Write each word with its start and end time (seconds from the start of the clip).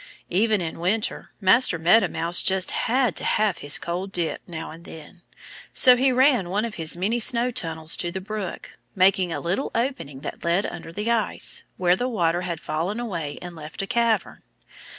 Even 0.31 0.61
in 0.61 0.79
winter 0.79 1.29
Master 1.39 1.77
Meadow 1.77 2.07
Mouse 2.07 2.41
just 2.41 2.71
had 2.71 3.15
to 3.17 3.23
have 3.23 3.59
his 3.59 3.77
cold 3.77 4.11
dip 4.11 4.41
now 4.47 4.71
and 4.71 4.83
then. 4.83 5.21
So 5.73 5.95
he 5.95 6.11
ran 6.11 6.49
one 6.49 6.65
of 6.65 6.73
his 6.73 6.97
many 6.97 7.19
snow 7.19 7.51
tunnels 7.51 7.95
to 7.97 8.11
the 8.11 8.19
brook, 8.19 8.79
making 8.95 9.31
a 9.31 9.39
little 9.39 9.69
opening 9.75 10.21
that 10.21 10.43
led 10.43 10.65
under 10.65 10.91
the 10.91 11.11
ice, 11.11 11.61
where 11.77 11.95
the 11.95 12.09
water 12.09 12.41
had 12.41 12.59
fallen 12.59 12.99
away 12.99 13.37
and 13.43 13.55
left 13.55 13.83
a 13.83 13.85
cavern. 13.85 14.41